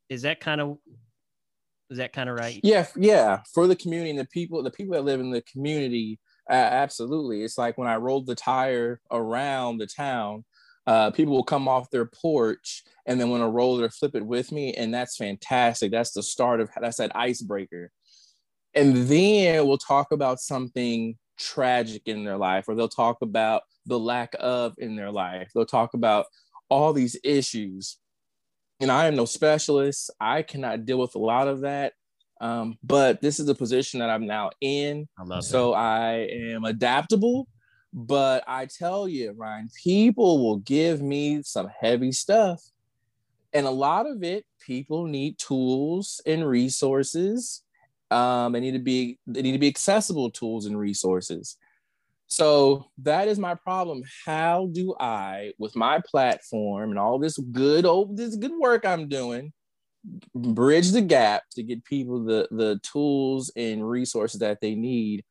[0.09, 0.77] Is that kind of
[1.89, 2.59] is that kind of right?
[2.63, 3.39] Yeah, yeah.
[3.53, 7.43] For the community and the people, the people that live in the community, uh, absolutely.
[7.43, 10.45] It's like when I rolled the tire around the town,
[10.87, 14.15] uh, people will come off their porch and then want to roll it or flip
[14.15, 15.91] it with me, and that's fantastic.
[15.91, 17.91] That's the start of that's that icebreaker.
[18.73, 23.99] And then we'll talk about something tragic in their life, or they'll talk about the
[23.99, 25.49] lack of in their life.
[25.53, 26.25] They'll talk about
[26.69, 27.97] all these issues
[28.79, 30.11] and I am no specialist.
[30.19, 31.93] I cannot deal with a lot of that.
[32.41, 35.07] Um, but this is a position that I'm now in.
[35.17, 35.77] I so that.
[35.77, 37.47] I am adaptable.
[37.91, 42.61] But I tell you, Ryan, people will give me some heavy stuff.
[43.51, 47.63] And a lot of it, people need tools and resources.
[48.11, 51.57] Um, they need to be they need to be accessible tools and resources.
[52.29, 54.03] So that is my problem.
[54.23, 59.09] How do I, with my platform and all this good old this good work I'm
[59.09, 59.51] doing,
[60.35, 65.25] bridge the gap to get people the the tools and resources that they need?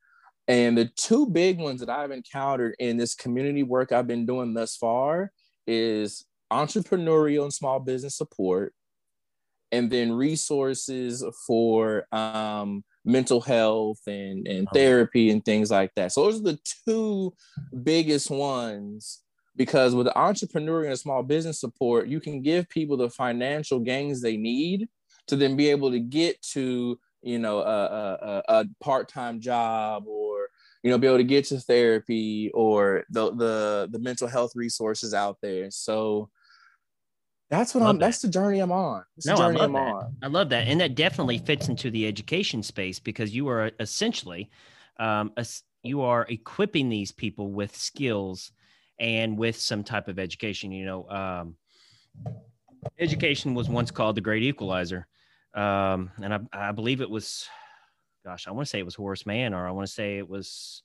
[0.49, 4.53] And the two big ones that I've encountered in this community work I've been doing
[4.53, 5.31] thus far
[5.67, 8.73] is entrepreneurial and small business support,
[9.71, 16.11] and then resources for um, mental health and, and therapy and things like that.
[16.11, 17.33] So those are the two
[17.83, 19.21] biggest ones
[19.55, 24.21] because with the entrepreneur and small business support, you can give people the financial gains
[24.21, 24.87] they need
[25.27, 30.05] to then be able to get to, you know, a, a, a a part-time job
[30.07, 30.47] or,
[30.83, 35.13] you know, be able to get to therapy or the, the, the mental health resources
[35.13, 35.69] out there.
[35.71, 36.29] So
[37.49, 39.03] that's what Love I'm, that's the journey I'm on.
[39.15, 39.79] That's No, I love I'm that.
[39.79, 40.17] on.
[40.21, 44.49] I love that, and that definitely fits into the education space because you are essentially,
[44.99, 48.51] um, es- you are equipping these people with skills
[48.99, 50.71] and with some type of education.
[50.71, 51.55] You know, um,
[52.99, 55.07] education was once called the great equalizer,
[55.53, 57.47] um, and I, I believe it was,
[58.23, 60.29] gosh, I want to say it was Horace Mann, or I want to say it
[60.29, 60.83] was,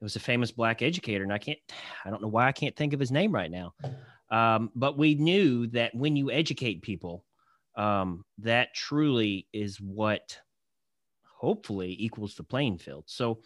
[0.00, 1.58] it was a famous black educator, and I can't,
[2.04, 3.74] I don't know why I can't think of his name right now.
[4.30, 7.24] Um, but we knew that when you educate people,
[7.76, 10.38] um, that truly is what
[11.24, 13.04] hopefully equals the playing field.
[13.08, 13.42] So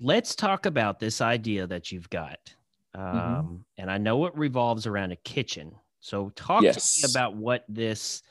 [0.00, 2.54] let's talk about this idea that you've got.
[2.94, 3.64] Um, Mhm.
[3.76, 5.76] And I know it revolves around a kitchen.
[6.00, 8.22] So talk to me about what this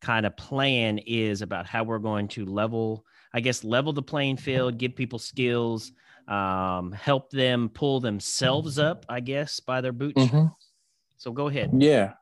[0.00, 4.38] kind of plan is about how we're going to level, I guess, level the playing
[4.38, 5.92] field, give people skills,
[6.28, 10.34] um, help them pull themselves up, I guess, by their bootstraps.
[10.34, 10.54] Mhm.
[11.20, 11.70] So go ahead.
[11.76, 12.14] Yeah.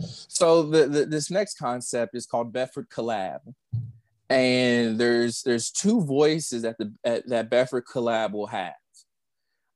[0.00, 3.38] So the, the this next concept is called Bedford Collab,
[4.28, 8.74] and there's there's two voices that the at, that Bedford Collab will have.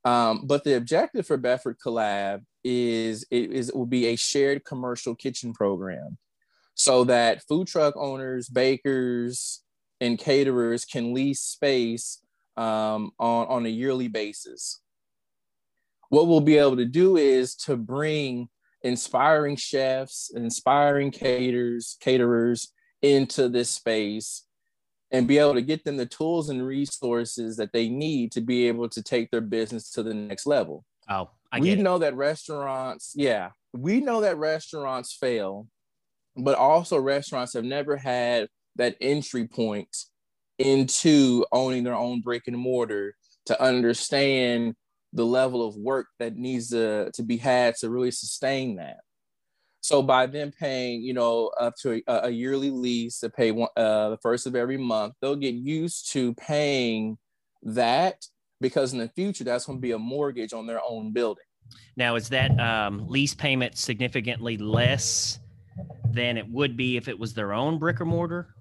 [0.05, 4.65] Um, but the objective for Bedford Collab is it is it will be a shared
[4.65, 6.19] commercial kitchen program,
[6.75, 9.63] so that food truck owners, bakers,
[10.01, 12.21] and caterers can lease space
[12.57, 14.81] um, on on a yearly basis.
[16.09, 18.49] What we'll be able to do is to bring
[18.85, 24.45] inspiring chefs, inspiring caterers, caterers into this space
[25.11, 28.69] and be able to get them the tools and resources that they need to be
[28.69, 30.85] able to take their business to the next level.
[31.09, 35.67] Oh, I we know that restaurants, yeah, we know that restaurants fail,
[36.37, 39.97] but also restaurants have never had that entry point
[40.59, 43.15] into owning their own brick and mortar
[43.47, 44.75] to understand
[45.15, 48.99] the level of work that needs to, to be had to really sustain that.
[49.81, 53.69] So by them paying, you know, up to a, a yearly lease to pay one,
[53.77, 57.19] uh, the first of every month, they'll get used to paying
[57.63, 58.27] that
[58.61, 61.45] because in the future that's going to be a mortgage on their own building.
[61.97, 65.39] Now, is that um, lease payment significantly less
[66.11, 68.55] than it would be if it was their own brick or mortar?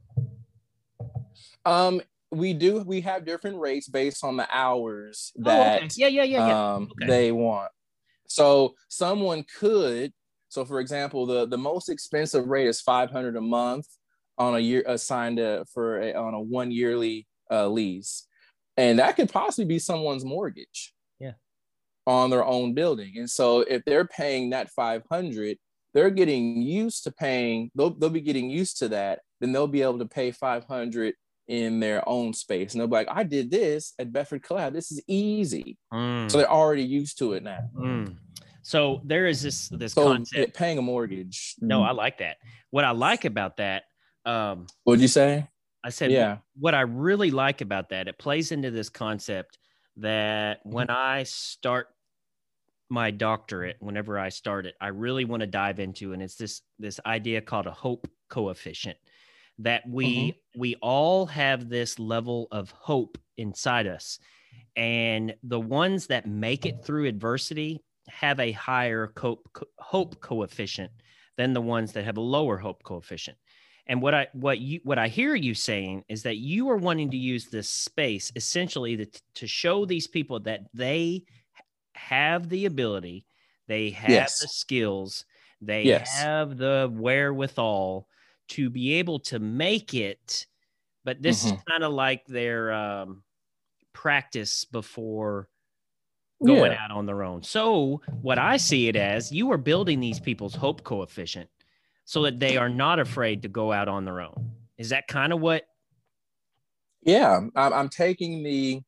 [1.66, 2.02] Um,
[2.34, 5.90] we do we have different rates based on the hours Oh, that okay.
[5.96, 6.74] Yeah, yeah, yeah, yeah.
[6.76, 7.08] um, Okay.
[7.08, 7.72] they want.
[8.28, 10.12] So someone could,
[10.50, 13.88] so for example, the the most expensive rate is five hundred a month
[14.38, 18.28] on a year assigned to, for a, on a one yearly uh, lease,
[18.78, 20.94] and that could possibly be someone's mortgage.
[21.20, 21.34] Yeah.
[22.08, 25.58] On their own building, and so if they're paying that five hundred,
[25.94, 27.70] they're getting used to paying.
[27.76, 29.20] They'll they'll be getting used to that.
[29.40, 31.14] Then they'll be able to pay five hundred
[31.48, 34.74] in their own space, and they'll be like, "I did this at Bedford Collab.
[34.74, 37.60] This is easy." Mm, So they're already used to it now.
[37.76, 38.16] mm.
[38.62, 40.56] So there is this this So concept.
[40.56, 41.56] paying a mortgage.
[41.60, 42.38] No, I like that.
[42.70, 43.84] What I like about that,
[44.26, 45.48] um, What'd you say?
[45.84, 46.38] I said, Yeah.
[46.58, 49.58] what I really like about that, it plays into this concept
[49.98, 51.90] that when I start
[52.90, 56.62] my doctorate, whenever I start it, I really want to dive into, and it's this
[56.80, 58.98] this idea called a hope coefficient
[59.60, 60.60] that we mm-hmm.
[60.60, 64.20] we all have this level of hope inside us
[64.76, 70.92] and the ones that make it through adversity have a higher cope, co- hope coefficient
[71.38, 73.38] than the ones that have a lower hope coefficient
[73.88, 77.12] and what i what you what i hear you saying is that you are wanting
[77.12, 81.24] to use this space essentially to, to show these people that they
[81.96, 83.26] have the ability
[83.68, 84.40] they have Yes.
[84.40, 85.26] the skills
[85.62, 86.20] they Yes.
[86.20, 88.08] have the wherewithal
[88.50, 90.46] to be able to make it
[91.06, 91.66] but this is Mhm.
[91.66, 93.24] kind of like their um,
[93.92, 95.50] practice before
[96.46, 96.82] going Yeah.
[96.82, 97.44] out on their own.
[97.44, 101.50] So, what I see it as, you are building these people's hope coefficient
[102.06, 104.52] so that they are not afraid to go out on their own.
[104.78, 105.66] Is that kind of what?
[107.02, 107.36] Yeah.
[107.56, 108.82] I'm, I'm taking the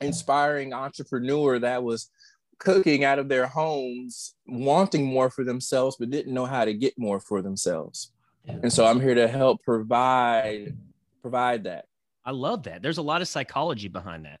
[0.00, 2.10] inspiring entrepreneur that was
[2.58, 6.98] cooking out of their homes, wanting more for themselves, but didn't know how to get
[6.98, 8.11] more for themselves.
[8.46, 10.76] And so I'm here to help provide
[11.20, 11.84] provide that.
[12.24, 12.82] I love that.
[12.82, 14.40] There's a lot of psychology behind that.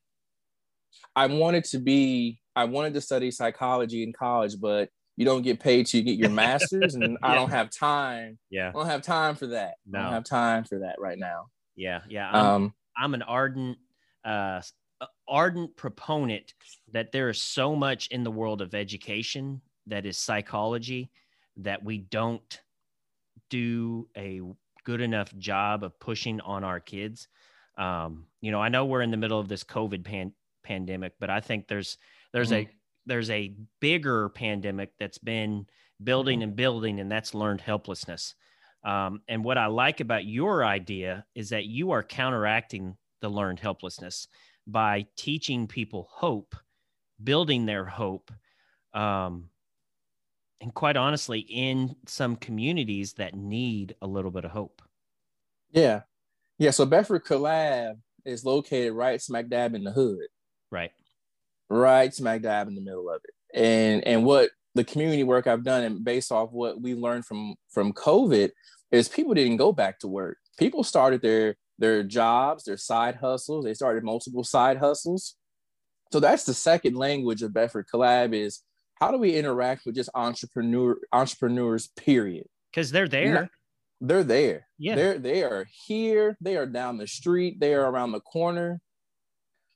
[1.14, 5.60] I wanted to be, I wanted to study psychology in college, but you don't get
[5.60, 8.38] paid you get your master's, and I don't have time.
[8.50, 8.68] Yeah.
[8.68, 9.74] I don't have time for that.
[9.94, 11.46] I don't have time for that right now.
[11.76, 12.00] Yeah.
[12.08, 12.30] Yeah.
[12.30, 13.78] I'm, Um, I'm an ardent,
[14.24, 14.62] uh,
[15.28, 16.54] ardent proponent
[16.92, 21.10] that there is so much in the world of education that is psychology
[21.58, 22.60] that we don't
[23.52, 24.40] do a
[24.84, 27.28] good enough job of pushing on our kids.
[27.76, 30.32] Um, you know, I know we're in the middle of this COVID pan-
[30.64, 31.98] pandemic, but I think there's
[32.32, 32.68] there's mm-hmm.
[32.68, 35.66] a there's a bigger pandemic that's been
[36.02, 36.48] building mm-hmm.
[36.48, 38.34] and building, and that's learned helplessness.
[38.84, 43.60] Um, and what I like about your idea is that you are counteracting the learned
[43.60, 44.26] helplessness
[44.66, 46.56] by teaching people hope,
[47.22, 48.32] building their hope,
[48.94, 49.50] um,
[50.62, 54.80] and quite honestly, in some communities that need a little bit of hope.
[55.72, 56.02] Yeah.
[56.58, 56.70] Yeah.
[56.70, 60.28] So Bedford Collab is located right smack dab in the hood.
[60.70, 60.92] Right.
[61.68, 63.58] Right smack dab in the middle of it.
[63.58, 67.56] And and what the community work I've done and based off what we learned from
[67.70, 68.50] from COVID
[68.92, 70.38] is people didn't go back to work.
[70.58, 73.64] People started their their jobs, their side hustles.
[73.64, 75.34] They started multiple side hustles.
[76.12, 78.62] So that's the second language of Bedford Collab is
[79.02, 83.50] how do we interact with just entrepreneur entrepreneurs period because they're there
[84.00, 88.12] they're there yeah they're they are here they are down the street they are around
[88.12, 88.80] the corner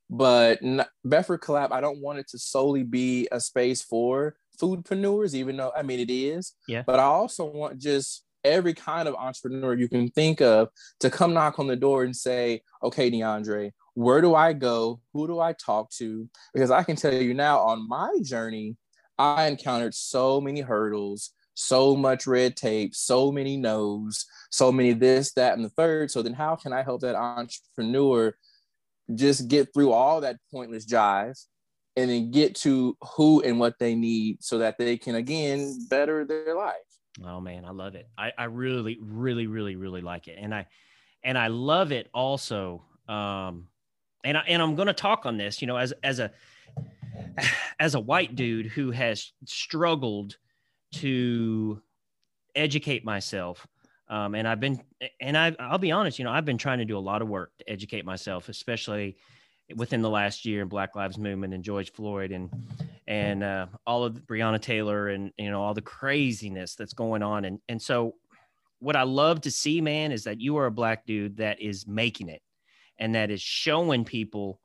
[0.08, 0.60] but
[1.04, 5.72] Bedford Collab, I don't want it to solely be a space for foodpreneurs, even though
[5.76, 6.52] I mean it is.
[6.68, 6.84] Yeah.
[6.86, 10.68] But I also want just every kind of entrepreneur you can think of
[11.00, 15.00] to come knock on the door and say, okay, DeAndre, where do I go?
[15.12, 16.28] Who do I talk to?
[16.54, 18.76] Because I can tell you now on my journey,
[19.18, 25.32] I encountered so many hurdles, so much red tape, so many no's, so many this,
[25.32, 26.10] that, and the third.
[26.10, 28.34] So then, how can I help that entrepreneur
[29.14, 31.40] just get through all that pointless jive
[31.96, 36.24] and then get to who and what they need so that they can again better
[36.24, 36.74] their life?
[37.24, 38.08] Oh man, I love it.
[38.18, 40.38] I, I really, really, really, really like it.
[40.38, 40.66] And I
[41.24, 42.84] and I love it also.
[43.08, 43.68] Um
[44.24, 46.32] and I and I'm gonna talk on this, you know, as as a
[47.78, 50.36] as a white dude who has struggled
[50.92, 51.80] to
[52.54, 53.66] educate myself
[54.08, 54.80] um, and i've been
[55.20, 57.28] and I, i'll be honest you know i've been trying to do a lot of
[57.28, 59.16] work to educate myself especially
[59.74, 62.50] within the last year in black lives movement and george floyd and
[63.08, 67.44] and uh, all of breonna taylor and you know all the craziness that's going on.
[67.44, 68.14] And and so
[68.78, 71.86] what i love to see man is that you are a black dude that is
[71.86, 72.42] making it
[72.98, 74.60] and that is showing people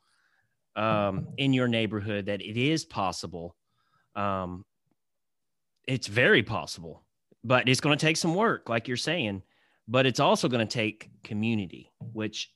[0.76, 3.56] um, in your neighborhood that it is possible.
[4.16, 4.66] Um,
[5.88, 7.04] it's very possible,
[7.44, 9.44] but it's going to take some work, like you're saying.
[9.88, 12.52] But it's also going to take community, which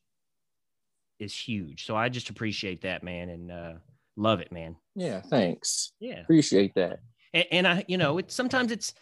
[1.19, 1.85] is huge.
[1.85, 3.73] So I just appreciate that, man, and uh,
[4.15, 4.75] love it, man.
[4.95, 5.91] Yeah, thanks.
[5.99, 6.99] Yeah, appreciate that.
[7.33, 8.93] And, and I, you know, it's sometimes it's,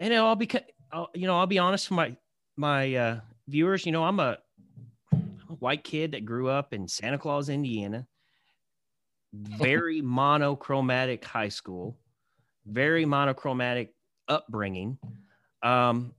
[0.00, 0.48] you know, I'll be,
[0.92, 2.16] I'll, you know, I'll be honest for my
[2.56, 3.84] my uh, viewers.
[3.84, 4.38] You know, I'm a,
[5.12, 8.06] I'm a white kid that grew up in Santa Claus, Indiana
[9.36, 11.96] very monochromatic high school,
[12.66, 13.94] very monochromatic
[14.28, 14.98] upbringing.
[15.62, 16.12] Um,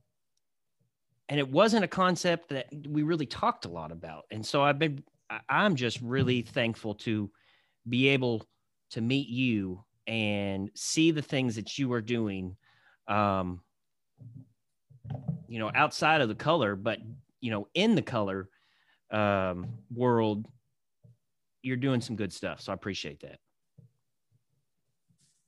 [1.28, 4.24] and it wasn't a concept that we really talked a lot about.
[4.30, 5.02] And so I've been,
[5.48, 7.30] I'm just really thankful to
[7.88, 8.46] be able
[8.90, 12.56] to meet you and see the things that you are doing,
[13.08, 13.60] um,
[15.48, 16.98] you know, outside of the color, but,
[17.40, 18.48] you know, in the color
[19.10, 20.46] um, world
[21.62, 22.60] you're doing some good stuff.
[22.60, 23.38] So I appreciate that.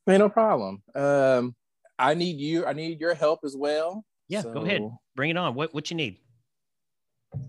[0.07, 0.83] Man, no problem.
[0.95, 1.55] Um,
[1.99, 2.67] I need you.
[2.67, 4.05] I need your help as well.
[4.29, 4.83] Yeah, so, go ahead.
[5.15, 5.55] Bring it on.
[5.55, 6.19] What what you need?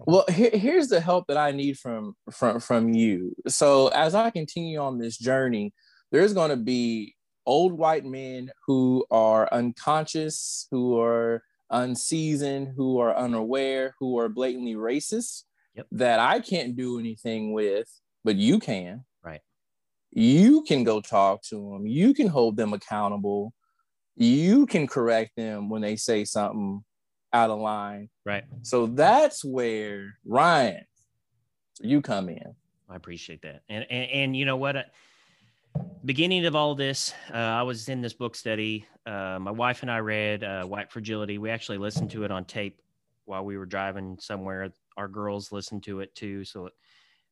[0.05, 3.35] Well, here, here's the help that I need from from from you.
[3.47, 5.73] So as I continue on this journey,
[6.11, 13.15] there's going to be old white men who are unconscious, who are unseasoned, who are
[13.15, 15.43] unaware, who are blatantly racist
[15.75, 15.87] yep.
[15.91, 17.87] that I can't do anything with
[18.23, 19.03] but you can.
[19.23, 19.41] Right.
[20.11, 21.87] You can go talk to them.
[21.87, 23.53] You can hold them accountable.
[24.15, 26.83] You can correct them when they say something
[27.33, 28.09] out of line.
[28.25, 28.43] Right.
[28.63, 30.85] So that's where Ryan,
[31.81, 32.55] you come in.
[32.89, 33.61] I appreciate that.
[33.69, 34.75] And and, and you know what?
[34.75, 34.83] Uh,
[36.03, 38.85] beginning of all this, uh, I was in this book study.
[39.05, 41.37] Uh, my wife and I read uh, White Fragility.
[41.37, 42.81] We actually listened to it on tape
[43.25, 44.71] while we were driving somewhere.
[44.97, 46.43] Our girls listened to it too.
[46.43, 46.69] So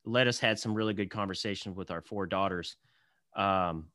[0.05, 2.75] let us had some really good conversations with our four daughters.
[3.35, 3.87] Um,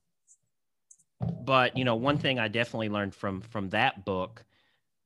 [1.44, 4.44] but you know, one thing I definitely learned from from that book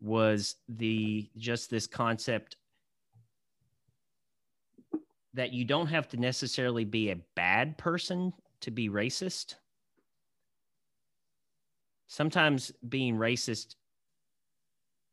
[0.00, 2.56] was the just this concept
[5.34, 9.54] that you don't have to necessarily be a bad person to be racist.
[12.08, 13.74] Sometimes being racist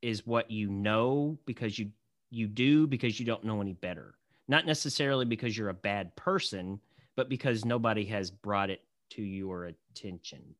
[0.02, 1.92] is what you know because you
[2.30, 4.16] you do because you don't know any better
[4.48, 6.80] not necessarily because you're a bad person,
[7.16, 8.82] but because nobody has brought it
[9.12, 10.56] to your attention.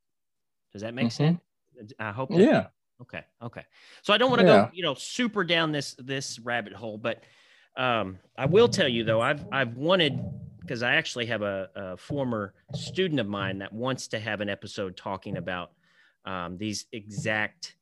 [0.74, 1.12] Does that make Mhm.
[1.12, 1.42] sense?
[2.00, 2.30] I hope.
[2.30, 2.68] that- Yeah.
[3.02, 3.24] Okay.
[3.42, 3.66] Okay.
[4.02, 4.66] So I don't want to Yeah.
[4.68, 7.24] go, you know, super down this this rabbit hole, but
[7.78, 10.18] um, I will tell you though, I've I've wanted
[10.62, 14.50] because I actually have a, a former student of mine that wants to have an
[14.50, 15.74] episode talking about
[16.24, 17.76] um, these exact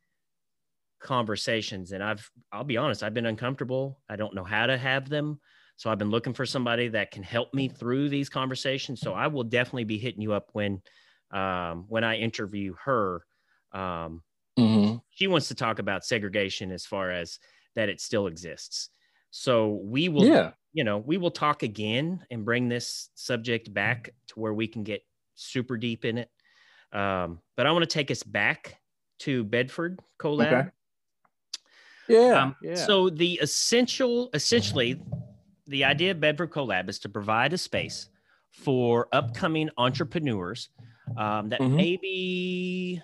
[0.99, 3.99] conversations, and I've I'll be honest, I've been uncomfortable.
[4.09, 5.39] I don't know how to have them.
[5.75, 9.01] So I've been looking for somebody that can help me through these conversations.
[9.01, 10.81] So I will definitely be hitting you up when
[11.31, 13.25] um, when I interview her.
[13.71, 14.23] Um,
[14.57, 15.01] Mhm.
[15.09, 17.39] she wants to talk about segregation as far as
[17.75, 18.89] that it still exists.
[19.31, 20.51] So we will, Yeah.
[20.73, 24.83] you know, we will talk again and bring this subject back to where we can
[24.83, 25.03] get
[25.33, 26.29] super deep in it.
[26.91, 28.79] Um, but I want to take us back
[29.19, 30.67] to Bedford collab.
[30.67, 30.69] Okay.
[32.09, 32.43] Yeah.
[32.43, 32.85] Um, yeah.
[32.85, 35.01] So the essential, essentially,
[35.67, 38.09] the idea of Bedford Collab is to provide a space
[38.51, 40.69] for upcoming entrepreneurs
[41.17, 41.75] um, that Mhm.
[41.75, 43.01] maybe,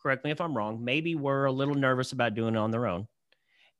[0.00, 2.86] correct me if I'm wrong, maybe were a little nervous about doing it on their
[2.86, 3.08] own,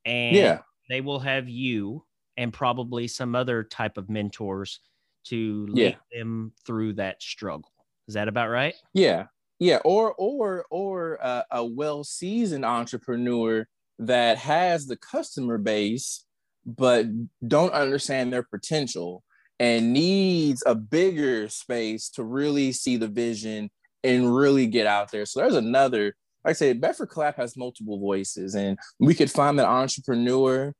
[0.04, 0.62] and yeah.
[0.88, 2.04] they will have you
[2.36, 4.80] and probably some other type of mentors
[5.24, 5.84] to Yeah.
[5.86, 7.72] lead them through that struggle.
[8.08, 8.74] Is that about right?
[8.94, 9.26] Yeah.
[9.58, 9.78] Yeah.
[9.84, 13.66] Or or or uh, a well seasoned entrepreneur
[13.98, 16.25] that has the customer base
[16.66, 17.06] but
[17.46, 19.22] don't understand their potential
[19.58, 23.70] and needs a bigger space to really see the vision
[24.04, 25.24] and really get out there.
[25.24, 26.14] So there's another,
[26.44, 30.74] like I said, Bedford Collab has multiple voices, and we could find that entrepreneur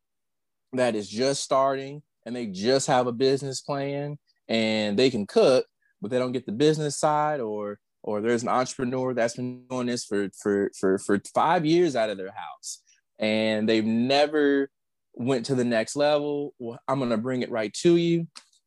[0.73, 4.19] that is just starting and they just have a business plan
[4.49, 5.65] and they can cook,
[6.03, 9.87] but they don't get the business side, or or there's an entrepreneur that's been doing
[9.87, 12.83] this for for for for five years out of their house
[13.19, 14.71] and they've never
[15.17, 16.55] went to the next level.
[16.87, 18.27] I'm gonna bring it right to you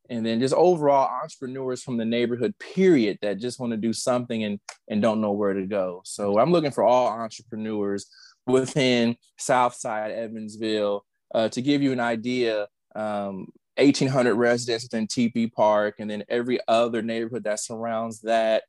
[0.09, 4.43] and then just overall entrepreneurs from the neighborhood period that just want to do something
[4.43, 8.07] and and don't know where to go so i'm looking for all entrepreneurs
[8.47, 13.47] within southside evansville uh, to give you an idea um,
[13.77, 18.63] 1800 residents within Tepe park and then every other neighborhood that surrounds that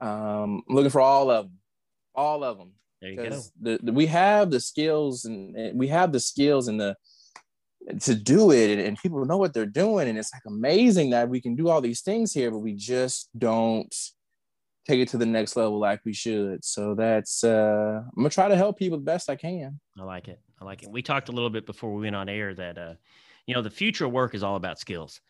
[0.00, 1.58] um, i'm looking for all of them
[2.14, 2.72] all of them.
[3.02, 6.96] Because the, the, we have the skills and, and we have the skills and the
[8.00, 11.28] to do it and, and people know what they're doing and it's like amazing that
[11.28, 13.92] we can do all these things here but we just don't
[14.86, 18.46] take it to the next level like we should so that's uh i'm gonna try
[18.46, 20.40] to help people the best i can I like it.
[20.60, 20.90] I like it.
[20.90, 22.94] We talked a little bit before we went on air that uh,
[23.46, 25.20] you know, the future of work is all about skills.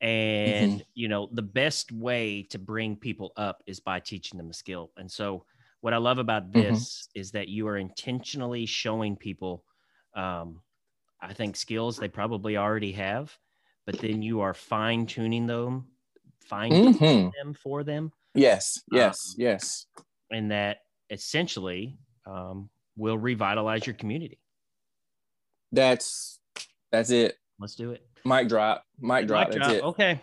[0.00, 4.54] And you know, the best way to bring people up is by teaching them a
[4.54, 4.90] skill.
[4.96, 5.44] And so
[5.82, 6.86] what I love about Mhm.
[6.86, 9.64] this is that you are intentionally showing people
[10.16, 10.62] um
[11.22, 13.38] I think skills they probably already have,
[13.86, 15.92] but then you are fine tuning them,
[16.40, 17.32] fine tuning Mhm.
[17.38, 19.86] them for them yes yes yes
[20.30, 20.78] and that
[21.10, 24.40] essentially um, will revitalize your community.
[25.72, 26.40] that's
[26.90, 28.06] that's it Let's do it.
[28.24, 29.76] Mic drop mic drop Mic that's drop.
[29.78, 30.20] it Okay.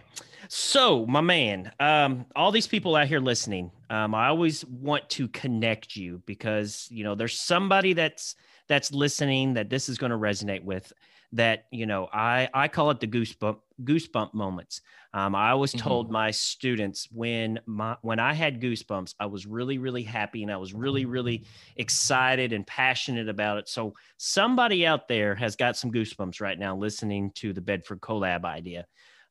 [0.51, 5.27] So, my man, um, all these people out here listening, um, I always want to
[5.27, 8.35] connect you because you know there's somebody that's
[8.67, 10.91] that's listening that this is going to resonate with.
[11.33, 14.81] That you know, I I call it the goosebump goosebump moments.
[15.13, 15.79] Um, I always Mhm.
[15.79, 20.51] told my students when my when I had goosebumps, I was really really happy and
[20.51, 21.45] I was really really
[21.77, 23.69] excited and passionate about it.
[23.69, 28.45] So somebody out there has got some goosebumps right now listening to the Bedford collab
[28.45, 28.85] idea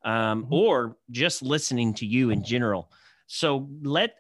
[0.05, 0.49] um, Mhm.
[0.53, 2.91] or just listening to you in general.
[3.27, 4.15] So let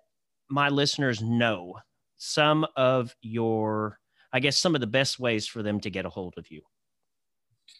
[0.49, 1.79] my listeners know
[2.17, 4.01] some of your,
[4.33, 6.63] I guess, some of the best ways for them to get a hold of you.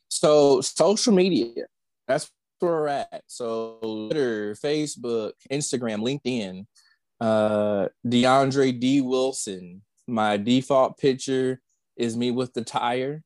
[0.09, 1.67] So social media,
[2.07, 2.31] that's
[2.61, 3.23] where we're at.
[3.27, 6.67] So Twitter, Facebook, Instagram, LinkedIn,
[7.21, 9.01] uh, DeAndre D.
[9.01, 9.83] Wilson.
[10.07, 11.61] My default picture
[11.97, 13.25] is me with the tire.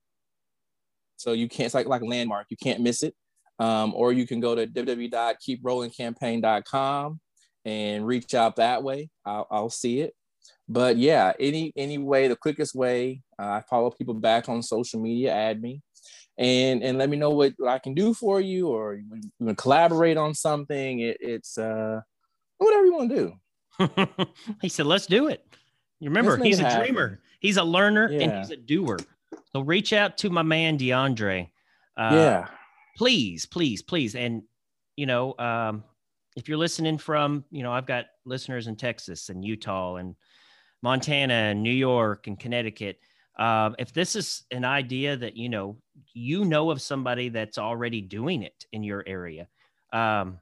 [1.17, 3.15] So you can't, it's like, like landmark, you can't miss it.
[3.59, 7.21] Um, or you can go to www.keeprollingcampaign.com
[7.65, 9.09] and reach out that way.
[9.25, 10.15] I'll, I'll see it.
[10.69, 15.01] But yeah, any any way, the quickest way, uh, I follow people back on social
[15.01, 15.83] media, add me
[16.39, 20.17] and and let me know what, what I can do for you, or you collaborate
[20.17, 21.01] on something.
[21.01, 22.01] It, it's uh,
[22.59, 24.27] whatever you want to do.
[24.63, 25.45] he said, let's do it.
[26.01, 26.81] You remember, he's a happen.
[26.81, 28.99] dreamer, he's a learner, and he's a doer.
[29.53, 31.51] So reach out to my man, DeAndre.
[31.97, 32.49] Uh, yeah,
[32.97, 34.15] please, please, please.
[34.15, 34.43] And,
[34.97, 35.85] you know, um,
[36.37, 40.17] if you're listening from, you know, I've got listeners in Texas and Utah and
[40.83, 42.99] Montana and New York and Connecticut.
[43.39, 45.79] Um, if this is an idea that, you know,
[46.13, 49.49] you know of somebody that's already doing it in your area,
[49.93, 50.39] um,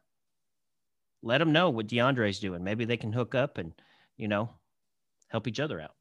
[1.23, 2.65] let them know what DeAndre's doing.
[2.65, 3.73] Maybe they can hook up and,
[4.17, 4.51] you know,
[5.29, 5.95] help each other out.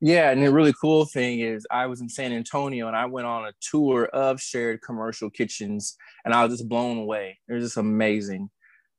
[0.00, 3.26] Yeah, and the really cool thing is I was in San Antonio and I went
[3.26, 7.38] on a tour of shared commercial kitchens and I was just blown away.
[7.48, 8.50] It was just amazing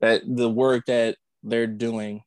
[0.01, 2.23] that the work that they're doing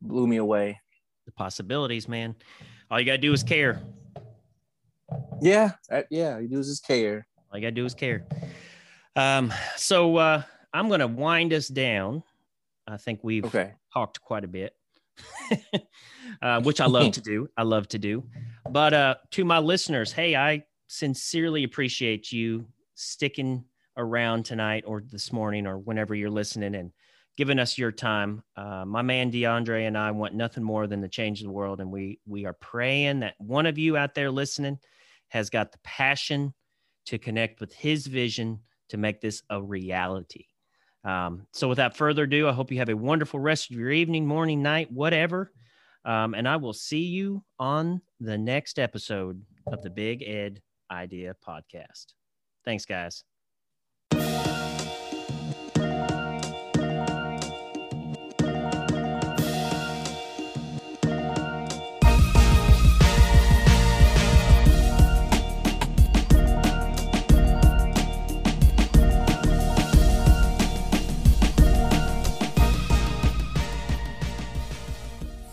[0.00, 0.80] blew me away.
[1.26, 2.34] The possibilities, man.
[2.90, 3.82] All you gotta do is care.
[5.40, 5.72] Yeah,
[6.10, 7.26] yeah, you do is just care.
[7.52, 8.24] All you gotta do is care.
[9.14, 12.22] Um, so uh, I'm gonna wind us down.
[12.86, 13.72] I think we've Okay.
[13.92, 14.72] talked quite a bit,
[16.42, 17.48] uh, which I love to do.
[17.56, 18.24] I love to do.
[18.70, 23.64] But uh, to my listeners, hey, I sincerely appreciate you sticking
[23.98, 26.90] around tonight or this morning or whenever you're listening and
[27.38, 28.42] giving us your time.
[28.56, 31.90] Uh, my man DeAndre and I want nothing more than to change the world, and
[31.90, 34.78] we we are praying that one of you out there listening
[35.28, 36.52] has got the passion
[37.06, 38.58] to connect with his vision
[38.88, 40.46] to make this a reality.
[41.04, 44.26] Um, so, without further ado, I hope you have a wonderful rest of your evening,
[44.26, 45.52] morning, night, whatever.
[46.04, 50.60] Um, and I will see you on the next episode of the Big Ed
[50.90, 52.14] Idea Podcast.
[52.64, 53.22] Thanks, guys.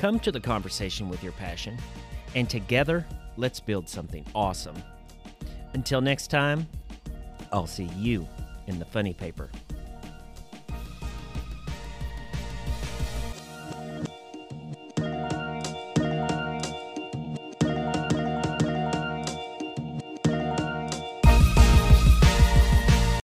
[0.00, 1.76] Come to the conversation with your passion,
[2.34, 4.82] and together, let's build something awesome.
[5.74, 6.66] Until next time,
[7.52, 8.26] I'll see you
[8.66, 9.50] in the funny paper.